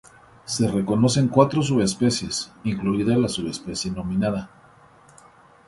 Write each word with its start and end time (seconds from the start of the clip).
Se 0.45 0.67
reconocen 0.67 1.27
cuatro 1.27 1.61
subespecies, 1.61 2.51
incluida 2.63 3.15
la 3.19 3.27
subespecie 3.29 3.91
nominada. 3.91 4.49